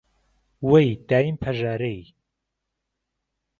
وهی 0.69 0.95
دایم 1.09 1.35
پهژارهی 1.41 2.15